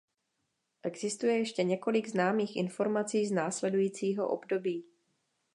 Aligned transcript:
Existuje 0.83 1.37
ještě 1.37 1.63
několik 1.63 2.07
známých 2.07 2.55
informací 2.55 3.25
z 3.25 3.31
následujícího 3.31 4.29
období. 4.29 4.85